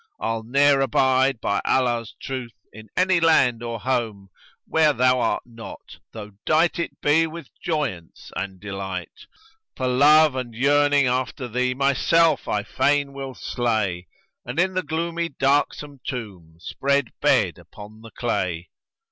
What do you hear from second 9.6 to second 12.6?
For love and yearning after thee myself